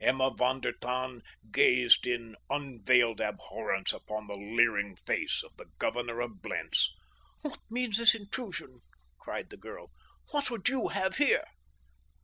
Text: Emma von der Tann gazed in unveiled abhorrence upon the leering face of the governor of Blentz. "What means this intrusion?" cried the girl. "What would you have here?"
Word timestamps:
Emma 0.00 0.32
von 0.36 0.60
der 0.60 0.72
Tann 0.72 1.22
gazed 1.52 2.08
in 2.08 2.34
unveiled 2.50 3.20
abhorrence 3.20 3.92
upon 3.92 4.26
the 4.26 4.34
leering 4.34 4.96
face 4.96 5.44
of 5.44 5.56
the 5.58 5.66
governor 5.78 6.18
of 6.20 6.42
Blentz. 6.42 6.90
"What 7.42 7.60
means 7.70 7.98
this 7.98 8.16
intrusion?" 8.16 8.80
cried 9.20 9.50
the 9.50 9.56
girl. 9.56 9.92
"What 10.32 10.50
would 10.50 10.68
you 10.68 10.88
have 10.88 11.18
here?" 11.18 11.44